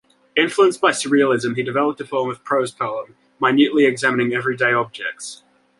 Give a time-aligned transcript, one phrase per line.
[0.35, 5.43] Influenced by surrealism, he developed a form of prose poem, minutely examining everyday objects.